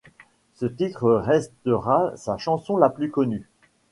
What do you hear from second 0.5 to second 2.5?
Ce titre restera sa